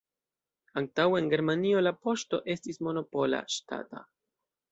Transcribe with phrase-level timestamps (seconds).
[0.79, 4.05] Antaŭe en Germanio la poŝto estis monopola, ŝtata.